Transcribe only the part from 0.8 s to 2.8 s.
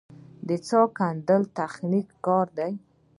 کیندل تخنیکي کار دی